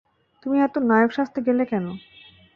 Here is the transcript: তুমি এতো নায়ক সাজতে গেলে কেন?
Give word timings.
তুমি 0.43 0.57
এতো 0.61 0.79
নায়ক 0.89 1.11
সাজতে 1.13 1.39
গেলে 1.47 1.63
কেন? 1.71 1.85